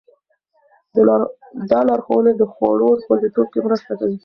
دا 1.69 1.79
لارښوونې 1.87 2.33
د 2.35 2.43
خوړو 2.53 2.89
خوندیتوب 3.03 3.47
کې 3.53 3.59
مرسته 3.67 3.91
کوي. 3.99 4.17